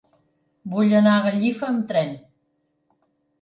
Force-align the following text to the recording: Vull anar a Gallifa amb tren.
Vull 0.71 0.95
anar 0.99 1.13
a 1.17 1.19
Gallifa 1.25 1.67
amb 1.69 1.85
tren. 1.93 2.11